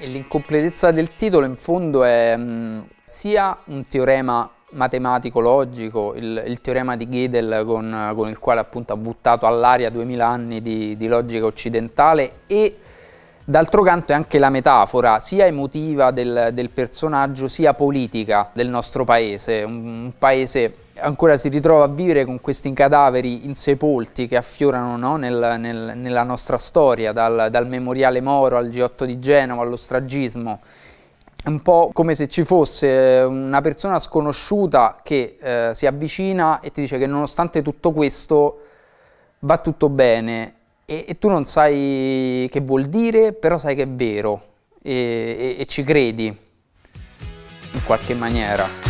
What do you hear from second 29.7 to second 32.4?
stragismo. Un po' come se